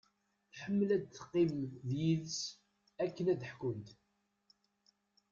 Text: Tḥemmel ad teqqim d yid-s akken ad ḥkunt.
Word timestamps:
Tḥemmel 0.53 0.89
ad 0.95 1.03
teqqim 1.05 1.53
d 1.89 1.91
yid-s 2.01 2.39
akken 3.03 3.25
ad 3.33 3.41
ḥkunt. 3.51 3.89